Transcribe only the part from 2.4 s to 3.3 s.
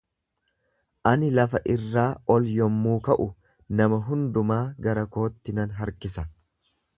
yommuu ka’u,